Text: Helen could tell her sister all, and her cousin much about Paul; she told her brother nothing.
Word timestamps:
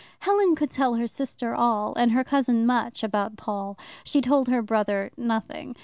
Helen 0.21 0.55
could 0.55 0.71
tell 0.71 0.95
her 0.95 1.05
sister 1.05 1.53
all, 1.53 1.93
and 1.95 2.11
her 2.11 2.23
cousin 2.23 2.65
much 2.65 3.03
about 3.03 3.35
Paul; 3.37 3.77
she 4.03 4.19
told 4.19 4.47
her 4.47 4.63
brother 4.63 5.11
nothing. 5.15 5.75